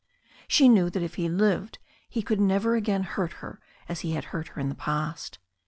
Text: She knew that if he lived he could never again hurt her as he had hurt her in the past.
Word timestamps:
She 0.47 0.67
knew 0.67 0.89
that 0.89 1.03
if 1.03 1.13
he 1.13 1.29
lived 1.29 1.77
he 2.09 2.23
could 2.23 2.41
never 2.41 2.73
again 2.75 3.03
hurt 3.03 3.33
her 3.33 3.59
as 3.87 3.99
he 3.99 4.13
had 4.13 4.23
hurt 4.33 4.47
her 4.47 4.59
in 4.59 4.69
the 4.69 4.73
past. 4.73 5.37